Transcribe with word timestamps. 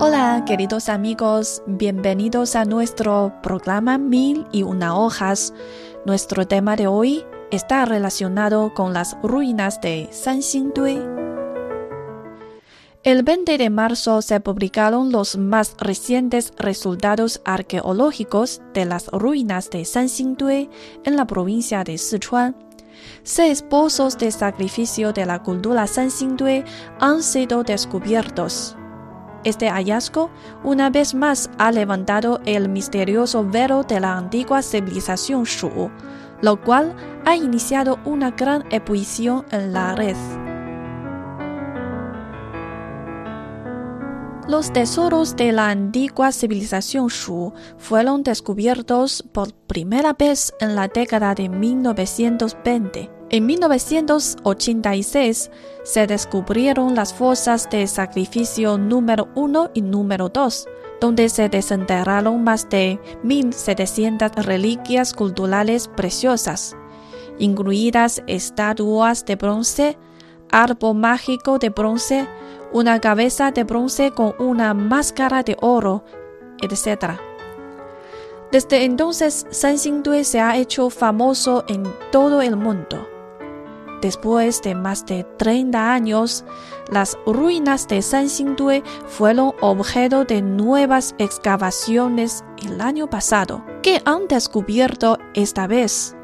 Hola, 0.00 0.44
queridos 0.46 0.88
amigos, 0.88 1.60
bienvenidos 1.66 2.54
a 2.54 2.64
nuestro 2.64 3.32
programa 3.42 3.98
Mil 3.98 4.46
y 4.52 4.62
una 4.62 4.96
hojas. 4.96 5.52
Nuestro 6.06 6.46
tema 6.46 6.76
de 6.76 6.86
hoy 6.86 7.24
está 7.50 7.84
relacionado 7.84 8.72
con 8.74 8.92
las 8.92 9.16
ruinas 9.24 9.80
de 9.80 10.08
Sanxingdui. 10.12 11.02
El 13.02 13.24
20 13.24 13.58
de 13.58 13.70
marzo 13.70 14.22
se 14.22 14.38
publicaron 14.38 15.10
los 15.10 15.36
más 15.36 15.74
recientes 15.80 16.52
resultados 16.58 17.42
arqueológicos 17.44 18.62
de 18.74 18.84
las 18.84 19.08
ruinas 19.08 19.68
de 19.68 19.84
Sanxingdui 19.84 20.70
en 21.02 21.16
la 21.16 21.26
provincia 21.26 21.82
de 21.82 21.98
Sichuan. 21.98 22.54
Seis 23.24 23.62
pozos 23.62 24.16
de 24.16 24.30
sacrificio 24.30 25.12
de 25.12 25.26
la 25.26 25.42
cultura 25.42 25.88
Sanxingdui 25.88 26.62
han 27.00 27.24
sido 27.24 27.64
descubiertos. 27.64 28.77
Este 29.48 29.70
hallazgo 29.70 30.28
una 30.62 30.90
vez 30.90 31.14
más 31.14 31.48
ha 31.56 31.72
levantado 31.72 32.38
el 32.44 32.68
misterioso 32.68 33.46
velo 33.48 33.82
de 33.82 33.98
la 33.98 34.14
antigua 34.14 34.60
civilización 34.60 35.44
Shu, 35.44 35.90
lo 36.42 36.60
cual 36.60 36.94
ha 37.24 37.34
iniciado 37.34 37.98
una 38.04 38.32
gran 38.32 38.66
ebullición 38.70 39.46
en 39.50 39.72
la 39.72 39.94
red. 39.94 40.16
Los 44.46 44.70
tesoros 44.70 45.34
de 45.34 45.52
la 45.52 45.70
antigua 45.70 46.30
civilización 46.30 47.06
Shu 47.06 47.54
fueron 47.78 48.22
descubiertos 48.22 49.24
por 49.32 49.54
primera 49.54 50.12
vez 50.12 50.52
en 50.60 50.74
la 50.74 50.88
década 50.88 51.34
de 51.34 51.48
1920. 51.48 53.17
En 53.30 53.44
1986 53.44 55.50
se 55.84 56.06
descubrieron 56.06 56.94
las 56.94 57.12
fosas 57.12 57.68
de 57.68 57.86
sacrificio 57.86 58.78
número 58.78 59.28
1 59.34 59.72
y 59.74 59.82
número 59.82 60.30
2, 60.30 60.66
donde 60.98 61.28
se 61.28 61.50
desenterraron 61.50 62.42
más 62.42 62.70
de 62.70 62.98
1.700 63.24 64.44
reliquias 64.44 65.12
culturales 65.12 65.88
preciosas, 65.88 66.74
incluidas 67.38 68.22
estatuas 68.26 69.26
de 69.26 69.36
bronce, 69.36 69.98
árbol 70.50 70.96
mágico 70.96 71.58
de 71.58 71.68
bronce, 71.68 72.26
una 72.72 72.98
cabeza 72.98 73.50
de 73.50 73.64
bronce 73.64 74.10
con 74.10 74.36
una 74.38 74.72
máscara 74.72 75.42
de 75.42 75.54
oro, 75.60 76.02
etc. 76.62 77.18
Desde 78.50 78.84
entonces, 78.84 79.46
San 79.50 79.76
Xingdui 79.76 80.24
se 80.24 80.40
ha 80.40 80.56
hecho 80.56 80.88
famoso 80.88 81.66
en 81.68 81.82
todo 82.10 82.40
el 82.40 82.56
mundo. 82.56 83.17
Después 84.00 84.62
de 84.62 84.74
más 84.74 85.06
de 85.06 85.24
30 85.24 85.92
años, 85.92 86.44
las 86.90 87.18
ruinas 87.26 87.88
de 87.88 88.02
San 88.02 88.28
Xingdui 88.28 88.82
fueron 89.06 89.54
objeto 89.60 90.24
de 90.24 90.42
nuevas 90.42 91.14
excavaciones 91.18 92.44
el 92.64 92.80
año 92.80 93.10
pasado. 93.10 93.64
¿Qué 93.82 94.00
han 94.04 94.28
descubierto 94.28 95.18
esta 95.34 95.66
vez? 95.66 96.17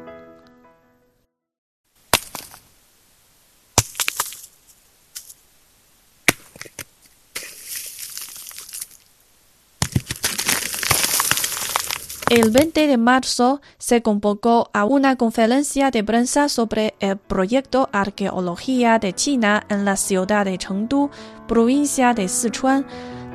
El 12.35 12.51
20 12.51 12.87
de 12.87 12.97
marzo 12.97 13.61
se 13.77 14.01
convocó 14.01 14.69
a 14.73 14.83
una 14.83 15.15
conferencia 15.15 15.89
de 15.89 16.03
prensa 16.03 16.49
sobre 16.49 16.93
el 16.99 17.15
proyecto 17.15 17.87
Arqueología 17.93 18.99
de 18.99 19.13
China 19.13 19.65
en 19.69 19.85
la 19.85 19.95
ciudad 19.95 20.43
de 20.43 20.57
Chengdu, 20.57 21.09
provincia 21.47 22.13
de 22.13 22.27
Sichuan, 22.27 22.85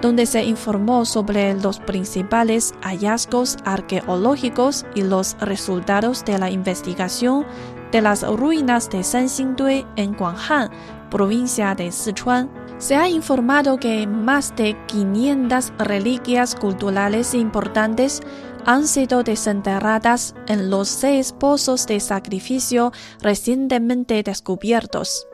donde 0.02 0.26
se 0.26 0.44
informó 0.44 1.06
sobre 1.06 1.54
los 1.54 1.80
principales 1.80 2.74
hallazgos 2.82 3.56
arqueológicos 3.64 4.84
y 4.94 5.00
los 5.00 5.34
resultados 5.40 6.22
de 6.26 6.38
la 6.38 6.50
investigación 6.50 7.46
de 7.92 8.02
las 8.02 8.22
ruinas 8.22 8.90
de 8.90 9.02
Sanxingdui 9.02 9.86
en 9.96 10.14
Guanghan, 10.14 10.70
provincia 11.10 11.74
de 11.74 11.90
Sichuan. 11.90 12.50
Se 12.76 12.96
ha 12.96 13.08
informado 13.08 13.78
que 13.78 14.06
más 14.06 14.54
de 14.56 14.76
500 14.86 15.72
reliquias 15.78 16.54
culturales 16.54 17.34
importantes 17.34 18.22
han 18.64 18.86
sido 18.86 19.22
desenterradas 19.22 20.34
en 20.46 20.70
los 20.70 20.88
seis 20.88 21.32
pozos 21.32 21.86
de 21.86 22.00
sacrificio 22.00 22.92
recientemente 23.20 24.22
descubiertos, 24.22 25.26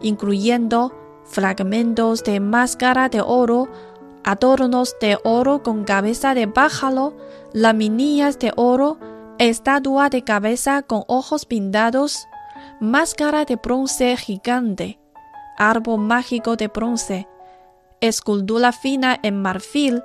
incluyendo 0.00 0.92
fragmentos 1.24 2.22
de 2.24 2.40
máscara 2.40 3.08
de 3.08 3.20
oro, 3.20 3.68
adornos 4.24 4.96
de 5.00 5.18
oro 5.24 5.62
con 5.62 5.84
cabeza 5.84 6.34
de 6.34 6.48
pájaro, 6.48 7.16
laminillas 7.52 8.38
de 8.38 8.52
oro, 8.56 8.98
estatua 9.38 10.08
de 10.08 10.22
cabeza 10.22 10.82
con 10.82 11.04
ojos 11.08 11.46
pintados, 11.46 12.26
máscara 12.80 13.44
de 13.44 13.56
bronce 13.56 14.16
gigante, 14.16 14.98
árbol 15.56 16.00
mágico 16.00 16.56
de 16.56 16.68
bronce, 16.68 17.28
escultura 18.00 18.72
fina 18.72 19.18
en 19.22 19.40
marfil, 19.40 20.02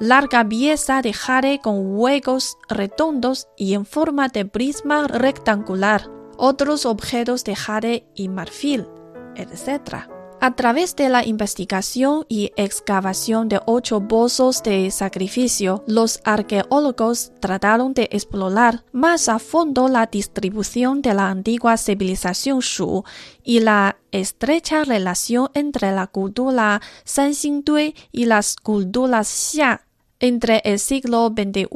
larga 0.00 0.48
pieza 0.48 1.02
de 1.02 1.12
jade 1.12 1.60
con 1.60 1.96
huecos 1.98 2.56
redondos 2.68 3.48
y 3.56 3.74
en 3.74 3.84
forma 3.84 4.28
de 4.28 4.44
prisma 4.44 5.08
rectangular, 5.08 6.08
otros 6.36 6.86
objetos 6.86 7.44
de 7.44 7.56
jade 7.56 8.06
y 8.14 8.28
marfil, 8.28 8.86
etc. 9.34 10.06
A 10.40 10.54
través 10.54 10.94
de 10.94 11.08
la 11.08 11.26
investigación 11.26 12.24
y 12.28 12.52
excavación 12.56 13.48
de 13.48 13.60
ocho 13.66 14.06
pozos 14.06 14.62
de 14.62 14.88
sacrificio, 14.92 15.82
los 15.88 16.20
arqueólogos 16.22 17.32
trataron 17.40 17.92
de 17.92 18.08
explorar 18.12 18.84
más 18.92 19.28
a 19.28 19.40
fondo 19.40 19.88
la 19.88 20.06
distribución 20.06 21.02
de 21.02 21.14
la 21.14 21.28
antigua 21.28 21.76
civilización 21.76 22.60
Shu 22.60 23.02
y 23.42 23.58
la 23.58 23.98
estrecha 24.12 24.84
relación 24.84 25.48
entre 25.54 25.90
la 25.90 26.06
cultura 26.06 26.80
Sanxingdui 27.02 27.96
y 28.12 28.26
las 28.26 28.54
culturas 28.54 29.26
Xia 29.26 29.87
entre 30.20 30.62
el 30.64 30.78
siglo 30.78 31.32
XXI 31.34 31.66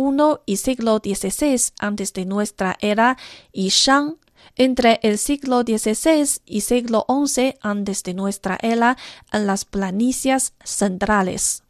y 0.47 0.57
siglo 0.57 0.99
XVI 0.99 1.73
antes 1.79 2.13
de 2.13 2.25
nuestra 2.25 2.77
era 2.81 3.17
y 3.53 3.69
Shang 3.69 4.19
entre 4.57 5.01
el 5.03 5.19
siglo 5.19 5.63
XVI 5.63 6.41
y 6.45 6.61
siglo 6.63 7.07
XI 7.09 7.55
antes 7.61 8.03
de 8.03 8.15
nuestra 8.15 8.59
era 8.61 8.97
en 9.33 9.47
las 9.47 9.65
planicies 9.65 10.55
centrales. 10.65 11.63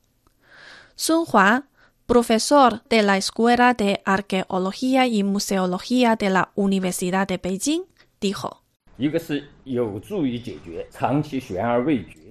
Sun 0.96 1.24
Hua, 1.30 1.68
profesor 2.06 2.82
de 2.88 3.02
la 3.02 3.16
Escuela 3.16 3.74
de 3.74 4.02
Arqueología 4.04 5.06
y 5.06 5.22
Museología 5.22 6.16
de 6.16 6.30
la 6.30 6.52
Universidad 6.54 7.28
de 7.28 7.38
Beijing, 7.38 7.82
dijo 8.20 8.61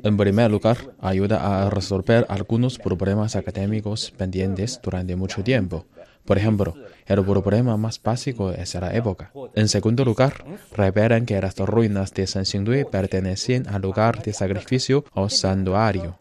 en 0.03 0.17
primer 0.17 0.49
lugar, 0.49 0.77
ayuda 0.99 1.65
a 1.65 1.69
resolver 1.69 2.25
algunos 2.27 2.79
problemas 2.79 3.35
académicos 3.35 4.11
pendientes 4.11 4.79
durante 4.81 5.15
mucho 5.15 5.43
tiempo. 5.43 5.85
Por 6.25 6.37
ejemplo, 6.37 6.75
el 7.05 7.23
problema 7.23 7.77
más 7.77 8.01
básico 8.01 8.51
es 8.51 8.73
la 8.75 8.93
época. 8.95 9.31
En 9.55 9.67
segundo 9.67 10.05
lugar, 10.05 10.45
revelan 10.75 11.25
que 11.25 11.39
las 11.41 11.57
ruinas 11.57 12.13
de 12.13 12.27
San 12.27 12.45
Xingdui 12.45 12.85
pertenecen 12.85 13.67
al 13.67 13.81
lugar 13.81 14.21
de 14.23 14.33
sacrificio 14.33 15.03
o 15.13 15.29
santuario. 15.29 16.19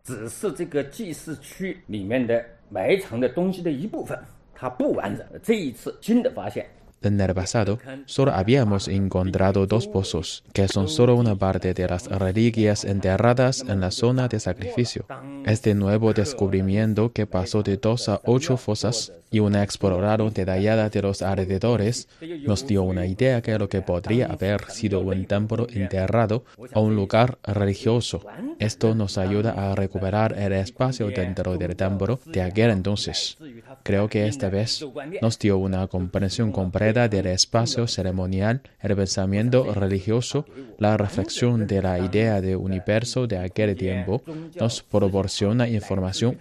En 7.03 7.19
el 7.19 7.33
pasado, 7.33 7.78
solo 8.05 8.33
habíamos 8.33 8.87
encontrado 8.87 9.66
dos 9.66 9.88
pozos, 9.88 10.44
que 10.53 10.69
son 10.69 10.87
solo 10.87 11.15
una 11.16 11.34
parte 11.34 11.72
de 11.72 11.88
las 11.88 12.06
reliquias 12.09 12.84
enterradas 12.84 13.65
en 13.66 13.81
la 13.81 13.91
zona 13.91 14.28
de 14.28 14.38
sacrificio. 14.38 15.06
Este 15.47 15.74
nuevo 15.74 16.13
descubrimiento, 16.13 17.10
que 17.13 17.27
pasó 17.27 17.63
de 17.63 17.78
dos 17.78 18.10
a 18.10 18.21
ocho 18.24 18.59
fosas 18.59 19.15
y 19.30 19.39
una 19.39 19.63
exploración 19.63 20.33
detallada 20.34 20.91
de 20.91 21.03
los 21.03 21.22
alrededores, 21.22 22.09
nos 22.42 22.66
dio 22.66 22.83
una 22.83 23.07
idea 23.07 23.41
de 23.41 23.59
lo 23.59 23.69
que 23.69 23.80
podría 23.80 24.27
haber 24.27 24.71
sido 24.71 25.01
un 25.01 25.24
templo 25.24 25.66
enterrado 25.71 26.45
o 26.74 26.80
un 26.83 26.97
lugar 26.97 27.39
religioso. 27.45 28.27
Esto 28.59 28.95
nos 28.95 29.16
ayuda 29.16 29.53
a 29.53 29.74
recuperar 29.74 30.36
el 30.39 30.53
espacio 30.53 31.09
dentro 31.09 31.57
del 31.57 31.77
templo 31.77 32.21
de 32.27 32.42
aquel 32.42 32.71
entonces. 32.71 33.39
Creo 33.84 34.09
que 34.09 34.27
esta 34.27 34.51
vez 34.51 34.84
nos 35.22 35.39
dio 35.39 35.57
una 35.57 35.86
comprensión 35.86 36.53
completa 36.53 36.90
del 36.92 37.27
espacio 37.27 37.87
ceremonial, 37.87 38.63
el 38.81 38.97
pensamiento 38.97 39.72
religioso, 39.72 40.45
la 40.78 40.97
reflexión 40.97 41.66
de 41.66 41.83
la 41.83 41.98
idea 41.98 42.41
de 42.41 42.57
universo 42.57 43.27
de 43.27 43.39
aquel 43.39 43.77
tiempo, 43.77 44.22
nos 44.59 44.83
proporciona 44.83 45.69
información. 45.69 46.37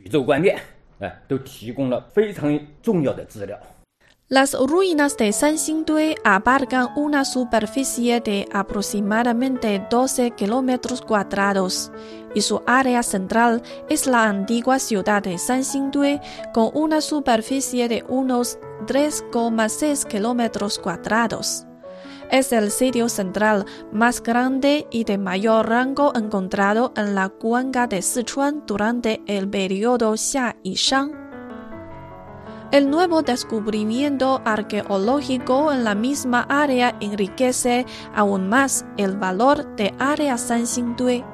Las 4.30 4.54
ruinas 4.54 5.18
de 5.18 5.34
San 5.34 5.58
Xingdui 5.58 6.14
abarcan 6.24 6.90
una 6.96 7.26
superficie 7.26 8.22
de 8.22 8.48
aproximadamente 8.54 9.84
12 9.90 10.30
kilómetros 10.36 11.02
cuadrados 11.02 11.92
y 12.36 12.42
su 12.42 12.62
área 12.68 13.02
central 13.02 13.64
es 13.90 14.06
la 14.06 14.26
antigua 14.26 14.78
ciudad 14.78 15.24
de 15.24 15.40
San 15.40 15.64
Xingdui 15.64 16.22
con 16.54 16.70
una 16.76 17.02
superficie 17.02 17.90
de 17.90 18.06
unos 18.08 18.60
3,6 18.86 20.06
kilómetros 20.06 20.78
cuadrados. 20.78 21.66
Es 22.30 22.54
el 22.54 22.70
sitio 22.70 23.10
central 23.10 23.66
más 23.92 24.22
grande 24.22 24.86
y 24.92 25.06
de 25.06 25.18
mayor 25.18 25.70
rango 25.70 26.14
encontrado 26.16 26.94
en 26.96 27.16
la 27.16 27.30
cuenca 27.30 27.88
de 27.88 28.04
Sichuan 28.04 28.62
durante 28.68 29.24
el 29.26 29.50
periodo 29.50 30.16
Xia 30.16 30.56
y 30.62 30.76
Shang. 30.76 31.29
El 32.72 32.92
nuevo 32.92 33.24
descubrimiento 33.24 34.44
arqueológico 34.46 35.74
en 35.74 35.84
la 35.84 35.96
misma 35.96 36.46
área 36.48 36.96
enriquece 37.00 37.88
aún 38.14 38.48
más 38.48 38.86
el 38.96 39.18
valor 39.18 39.76
de 39.76 39.92
área 39.98 40.38
San 40.38 40.68
Xingdui. 40.68 41.26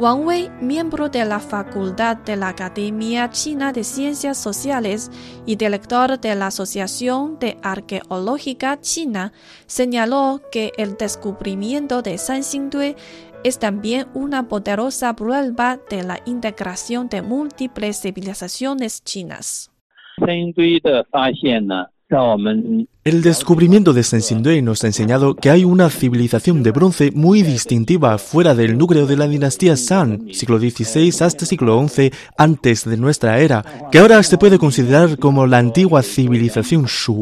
Wang 0.00 0.26
Wei, 0.26 0.50
miembro 0.60 1.08
de 1.08 1.24
la 1.24 1.38
Facultad 1.38 2.16
de 2.16 2.34
la 2.34 2.48
Academia 2.48 3.30
China 3.30 3.72
de 3.72 3.84
Ciencias 3.84 4.36
Sociales 4.36 5.12
y 5.46 5.54
director 5.54 6.18
de 6.18 6.34
la 6.34 6.48
Asociación 6.48 7.38
de 7.38 7.56
Arqueológica 7.62 8.80
China, 8.80 9.32
señaló 9.66 10.42
que 10.50 10.72
el 10.76 10.96
descubrimiento 10.96 12.02
de 12.02 12.18
San 12.18 12.42
Xingdui 12.42 12.96
es 13.44 13.58
también 13.58 14.06
una 14.14 14.48
poderosa 14.48 15.14
prueba 15.14 15.78
de 15.90 16.02
la 16.02 16.20
integración 16.26 17.08
de 17.08 17.22
múltiples 17.22 18.00
civilizaciones 18.00 19.02
chinas. 19.04 19.70
El 23.04 23.22
descubrimiento 23.22 23.92
de 23.94 24.02
Sensindui 24.02 24.60
nos 24.60 24.84
ha 24.84 24.86
enseñado 24.86 25.34
que 25.34 25.48
hay 25.48 25.64
una 25.64 25.88
civilización 25.88 26.62
de 26.62 26.70
bronce 26.70 27.10
muy 27.12 27.42
distintiva 27.42 28.18
fuera 28.18 28.54
del 28.54 28.76
núcleo 28.76 29.06
de 29.06 29.16
la 29.16 29.26
dinastía 29.26 29.76
San, 29.76 30.28
siglo 30.32 30.58
XVI 30.58 31.10
hasta 31.24 31.46
siglo 31.46 31.82
XI 31.88 32.10
antes 32.36 32.84
de 32.84 32.98
nuestra 32.98 33.40
era, 33.40 33.64
que 33.90 33.98
ahora 33.98 34.22
se 34.22 34.36
puede 34.36 34.58
considerar 34.58 35.18
como 35.18 35.46
la 35.46 35.58
antigua 35.58 36.02
civilización 36.02 36.84
Shu. 36.84 37.18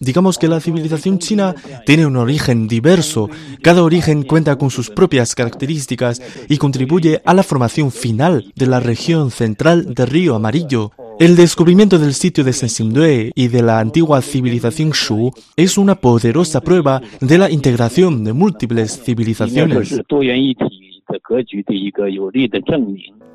Digamos 0.00 0.38
que 0.38 0.48
la 0.48 0.60
civilización 0.60 1.18
china 1.18 1.54
tiene 1.86 2.06
un 2.06 2.16
origen 2.16 2.66
diverso. 2.66 3.28
Cada 3.62 3.82
origen 3.84 4.24
cuenta 4.24 4.56
con 4.56 4.70
sus 4.70 4.90
propias 4.90 5.34
características 5.34 6.20
y 6.48 6.56
contribuye 6.56 7.20
a 7.24 7.34
la 7.34 7.42
formación 7.42 7.90
final 7.92 8.52
de 8.56 8.66
la 8.66 8.80
región 8.80 9.30
central 9.30 9.94
del 9.94 10.06
río 10.08 10.34
Amarillo. 10.34 10.90
El 11.20 11.36
descubrimiento 11.36 11.98
del 11.98 12.14
sitio 12.14 12.42
de 12.42 12.52
Sensindue 12.52 13.30
y 13.34 13.48
de 13.48 13.62
la 13.62 13.78
antigua 13.78 14.20
civilización 14.22 14.90
Shu 14.90 15.30
es 15.56 15.78
una 15.78 15.94
poderosa 15.94 16.60
prueba 16.60 17.00
de 17.20 17.38
la 17.38 17.50
integración 17.50 18.24
de 18.24 18.32
múltiples 18.32 19.00
civilizaciones. 19.04 20.00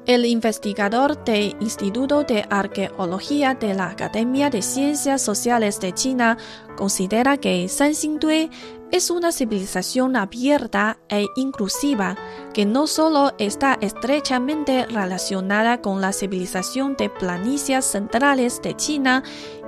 El 0.08 0.26
investigador 0.26 1.22
del 1.26 1.54
Instituto 1.60 2.24
de 2.24 2.46
Arqueología 2.50 3.56
de 3.56 3.74
la 3.74 3.90
Academia 3.90 4.50
de 4.50 4.62
Ciencias 4.62 5.22
Sociales 5.22 5.82
de 5.82 5.94
China 5.94 6.38
considera 6.78 7.36
que 7.36 7.68
San 7.68 7.94
Xingdui 7.94 8.50
es 8.90 9.10
una 9.10 9.34
civilización 9.34 10.16
abierta 10.16 10.98
e 11.10 11.26
inclusiva 11.36 12.16
que 12.54 12.66
no 12.66 12.88
solo 12.88 13.34
está 13.38 13.78
estrechamente 13.82 14.86
relacionada 14.86 15.82
con 15.82 16.00
la 16.00 16.14
civilización 16.14 16.96
de 16.96 17.10
planicies 17.10 17.84
centrales 17.84 18.62
de 18.62 18.76
China 18.76 19.24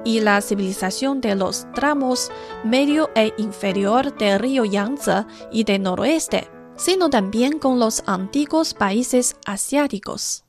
y 0.06 0.22
la 0.22 0.40
civilización 0.40 1.20
de 1.20 1.36
los 1.36 1.68
tramos 1.74 2.32
medio 2.64 3.10
e 3.16 3.34
inferior 3.38 4.18
del 4.18 4.40
río 4.40 4.64
Yangtze 4.64 5.26
y 5.52 5.66
del 5.66 5.84
noroeste, 5.84 6.48
sino 6.80 7.10
también 7.10 7.60
con 7.60 7.80
los 7.80 8.02
antiguos 8.08 8.74
países 8.74 9.36
asiáticos. 9.46 10.46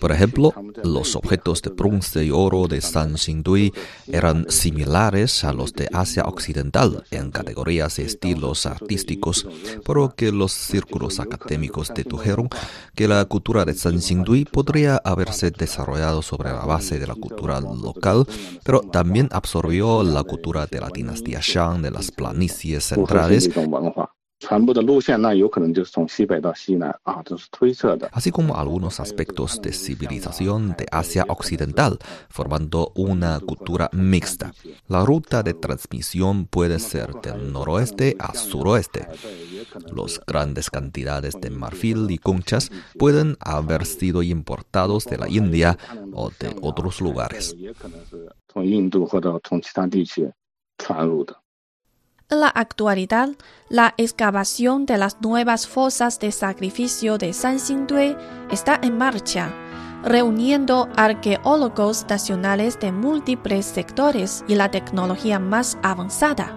Por 0.00 0.10
ejemplo, 0.10 0.52
los 0.82 1.14
objetos 1.14 1.62
de 1.62 1.70
bronce 1.70 2.24
y 2.24 2.30
oro 2.32 2.66
de 2.66 2.80
San 2.80 3.16
Xingdui 3.16 3.72
eran 4.08 4.50
similares 4.50 5.44
a 5.44 5.52
los 5.52 5.72
de 5.72 5.88
Asia 5.92 6.24
Occidental 6.24 7.04
en 7.12 7.30
categorías 7.30 8.00
y 8.00 8.02
estilos 8.02 8.66
artísticos, 8.66 9.46
por 9.84 9.98
lo 9.98 10.14
que 10.16 10.32
los 10.32 10.50
círculos 10.50 11.20
académicos 11.20 11.92
dedujeron 11.94 12.48
que 12.96 13.06
la 13.06 13.24
cultura 13.26 13.64
de 13.64 13.74
San 13.74 14.00
Xingdui 14.00 14.44
podría 14.44 14.96
haberse 14.96 15.52
desarrollado 15.52 16.20
sobre 16.22 16.50
la 16.50 16.64
base 16.64 16.98
de 16.98 17.06
la 17.06 17.14
cultura 17.14 17.60
local, 17.60 18.26
pero 18.64 18.80
también 18.80 19.28
absorbió 19.30 20.02
la 20.02 20.24
cultura 20.24 20.66
de 20.66 20.80
la 20.80 20.88
dinastía 20.92 21.38
Shang 21.40 21.80
de 21.80 21.92
las 21.92 22.10
planicies 22.10 22.84
centrales 22.84 23.48
Así 28.12 28.30
como 28.30 28.56
algunos 28.56 29.00
aspectos 29.00 29.60
de 29.62 29.72
civilización 29.72 30.74
de 30.76 30.86
Asia 30.90 31.24
Occidental, 31.28 31.98
formando 32.28 32.92
una 32.94 33.38
cultura 33.40 33.88
mixta. 33.92 34.52
La 34.88 35.04
ruta 35.04 35.42
de 35.42 35.54
transmisión 35.54 36.46
puede 36.46 36.78
ser 36.78 37.12
del 37.22 37.52
noroeste 37.52 38.16
a 38.18 38.34
suroeste. 38.34 39.06
Los 39.92 40.20
grandes 40.26 40.70
cantidades 40.70 41.40
de 41.40 41.50
marfil 41.50 42.10
y 42.10 42.18
conchas 42.18 42.70
pueden 42.98 43.36
haber 43.40 43.86
sido 43.86 44.22
importados 44.22 45.04
de 45.06 45.18
la 45.18 45.28
India 45.28 45.78
o 46.12 46.30
de 46.30 46.56
otros 46.60 47.00
lugares. 47.00 47.56
En 52.32 52.40
la 52.40 52.48
actualidad, 52.48 53.28
la 53.68 53.92
excavación 53.98 54.86
de 54.86 54.96
las 54.96 55.20
nuevas 55.20 55.66
fosas 55.66 56.18
de 56.18 56.32
sacrificio 56.32 57.18
de 57.18 57.34
San 57.34 57.58
está 58.50 58.80
en 58.82 58.96
marcha, 58.96 59.52
reuniendo 60.02 60.88
arqueólogos 60.96 62.06
nacionales 62.08 62.80
de 62.80 62.90
múltiples 62.90 63.66
sectores 63.66 64.46
y 64.48 64.54
la 64.54 64.70
tecnología 64.70 65.38
más 65.38 65.76
avanzada. 65.82 66.56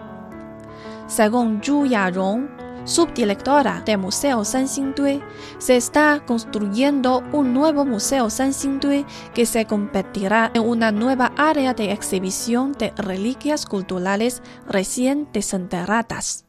Según 1.08 1.62
Zhu 1.62 1.86
Yarong, 1.86 2.48
subdirectora 2.86 3.82
del 3.86 3.98
Museo 3.98 4.46
San 4.46 4.68
Xingdui, 4.68 5.22
se 5.58 5.76
está 5.76 6.24
construyendo 6.26 7.24
un 7.34 7.54
nuevo 7.54 7.86
Museo 7.86 8.30
San 8.30 8.54
Xingdui 8.54 9.06
que 9.34 9.46
se 9.46 9.66
convertirá 9.66 10.52
en 10.54 10.62
una 10.62 10.92
nueva 10.92 11.32
área 11.38 11.74
de 11.74 11.92
exhibición 11.92 12.72
de 12.74 12.94
reliquias 12.96 13.66
culturales 13.66 14.42
recién 14.68 15.28
desenterradas. 15.34 16.46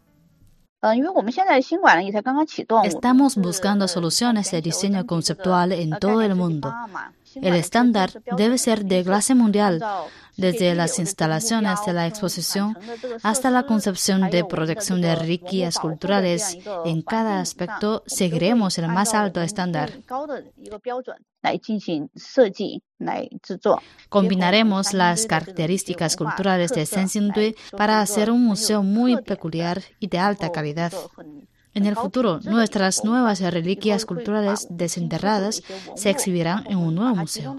Estamos 2.84 3.36
buscando 3.36 3.88
soluciones 3.88 4.50
de 4.50 4.62
diseño 4.62 5.06
conceptual 5.06 5.72
en 5.72 5.90
todo 5.98 6.20
el 6.20 6.34
mundo. 6.34 6.72
El 7.42 7.54
estándar 7.54 8.10
debe 8.36 8.58
ser 8.58 8.84
de 8.84 9.04
clase 9.04 9.34
mundial, 9.34 9.82
desde 10.36 10.74
las 10.74 10.98
instalaciones 10.98 11.78
de 11.86 11.92
la 11.92 12.06
exposición 12.06 12.76
hasta 13.22 13.50
la 13.50 13.64
concepción 13.64 14.30
de 14.30 14.44
protección 14.44 15.00
de 15.00 15.14
riquezas 15.16 15.78
culturales. 15.78 16.58
En 16.84 17.02
cada 17.02 17.40
aspecto 17.40 18.02
seguiremos 18.06 18.78
el 18.78 18.88
más 18.88 19.14
alto 19.14 19.40
estándar. 19.40 19.92
Combinaremos 24.08 24.92
las 24.92 25.26
características 25.26 26.16
culturales 26.16 26.70
de 26.72 26.86
Sensindui 26.86 27.54
para 27.76 28.00
hacer 28.00 28.30
un 28.30 28.44
museo 28.44 28.82
muy 28.82 29.22
peculiar 29.22 29.82
y 30.00 30.08
de 30.08 30.18
alta 30.18 30.50
calidad. 30.50 30.92
En 31.76 31.84
el 31.84 31.94
futuro, 31.94 32.40
nuestras 32.42 33.04
nuevas 33.04 33.38
reliquias 33.42 34.06
culturales 34.06 34.66
desenterradas 34.70 35.62
se 35.94 36.08
exhibirán 36.08 36.64
en 36.70 36.78
un 36.78 36.94
nuevo 36.94 37.14
museo. 37.14 37.54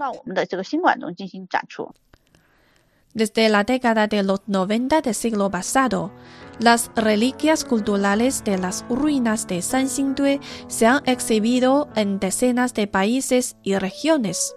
Desde 3.14 3.48
la 3.48 3.62
década 3.62 4.08
de 4.08 4.24
los 4.24 4.40
90 4.48 5.02
del 5.02 5.14
siglo 5.14 5.48
pasado, 5.52 6.10
las 6.58 6.90
reliquias 6.96 7.64
culturales 7.64 8.42
de 8.42 8.58
las 8.58 8.84
ruinas 8.88 9.46
de 9.46 9.62
San 9.62 9.88
se 9.88 10.86
han 10.86 11.02
exhibido 11.06 11.88
en 11.94 12.18
decenas 12.18 12.74
de 12.74 12.88
países 12.88 13.56
y 13.62 13.76
regiones. 13.76 14.52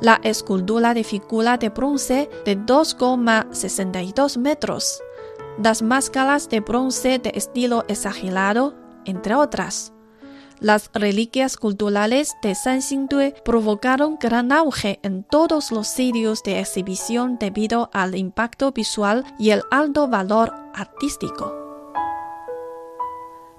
La 0.00 0.18
escultura 0.22 0.94
de 0.94 1.04
figura 1.04 1.58
de 1.58 1.68
bronce 1.68 2.30
de 2.46 2.56
2,62 2.56 4.38
metros, 4.38 5.02
las 5.62 5.82
máscaras 5.82 6.48
de 6.48 6.60
bronce 6.60 7.18
de 7.18 7.32
estilo 7.34 7.84
exagerado 7.86 8.82
entre 9.04 9.34
otras. 9.34 9.92
Las 10.60 10.90
reliquias 10.94 11.56
culturales 11.56 12.32
de 12.42 12.54
San 12.54 12.80
Xingdui 12.80 13.34
provocaron 13.44 14.16
gran 14.20 14.52
auge 14.52 15.00
en 15.02 15.24
todos 15.24 15.72
los 15.72 15.88
sitios 15.88 16.42
de 16.42 16.60
exhibición 16.60 17.38
debido 17.38 17.90
al 17.92 18.14
impacto 18.14 18.72
visual 18.72 19.24
y 19.38 19.50
el 19.50 19.62
alto 19.70 20.08
valor 20.08 20.54
artístico. 20.74 21.52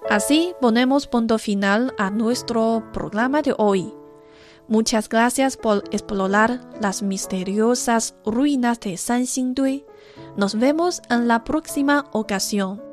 Así 0.10 0.54
ponemos 0.62 1.08
punto 1.08 1.38
final 1.38 1.94
a 1.98 2.12
nuestro 2.12 2.84
programa 2.94 3.42
de 3.42 3.54
hoy. 3.58 3.94
Muchas 4.68 5.10
gracias 5.10 5.58
por 5.58 5.84
explorar 5.92 6.62
las 6.80 7.04
misteriosas 7.04 8.16
ruinas 8.26 8.80
de 8.80 8.98
San 8.98 9.28
Xingdui. 9.28 9.86
Nos 10.38 10.56
vemos 10.56 11.02
en 11.10 11.28
la 11.28 11.44
próxima 11.44 12.06
ocasión. 12.14 12.85